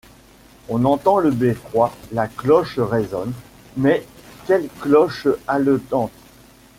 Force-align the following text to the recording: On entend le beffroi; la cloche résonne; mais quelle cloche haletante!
On 0.67 0.83
entend 0.85 1.19
le 1.19 1.29
beffroi; 1.29 1.93
la 2.11 2.27
cloche 2.27 2.79
résonne; 2.79 3.33
mais 3.77 4.03
quelle 4.47 4.67
cloche 4.81 5.27
haletante! 5.47 6.09